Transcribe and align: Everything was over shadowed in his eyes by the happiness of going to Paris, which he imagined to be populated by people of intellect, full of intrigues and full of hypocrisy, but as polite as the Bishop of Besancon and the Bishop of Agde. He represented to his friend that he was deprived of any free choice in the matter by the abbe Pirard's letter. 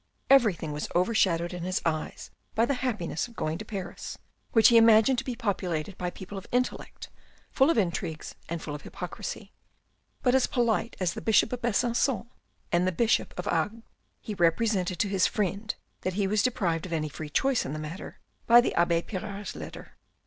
Everything 0.31 0.71
was 0.71 0.87
over 0.95 1.13
shadowed 1.13 1.53
in 1.53 1.61
his 1.61 1.79
eyes 1.85 2.31
by 2.55 2.65
the 2.65 2.73
happiness 2.81 3.27
of 3.27 3.35
going 3.35 3.59
to 3.59 3.63
Paris, 3.65 4.17
which 4.51 4.69
he 4.69 4.75
imagined 4.77 5.19
to 5.19 5.23
be 5.23 5.35
populated 5.35 5.95
by 5.95 6.09
people 6.09 6.39
of 6.39 6.47
intellect, 6.51 7.09
full 7.51 7.69
of 7.69 7.77
intrigues 7.77 8.33
and 8.49 8.63
full 8.63 8.73
of 8.73 8.81
hypocrisy, 8.81 9.53
but 10.23 10.33
as 10.33 10.47
polite 10.47 10.95
as 10.99 11.13
the 11.13 11.21
Bishop 11.21 11.53
of 11.53 11.61
Besancon 11.61 12.27
and 12.71 12.87
the 12.87 12.91
Bishop 12.91 13.31
of 13.37 13.45
Agde. 13.47 13.83
He 14.21 14.33
represented 14.33 14.97
to 14.97 15.07
his 15.07 15.27
friend 15.27 15.75
that 16.01 16.13
he 16.15 16.25
was 16.25 16.41
deprived 16.41 16.87
of 16.87 16.93
any 16.93 17.07
free 17.07 17.29
choice 17.29 17.63
in 17.63 17.73
the 17.73 17.77
matter 17.77 18.17
by 18.47 18.59
the 18.59 18.73
abbe 18.73 19.03
Pirard's 19.03 19.55
letter. 19.55 19.91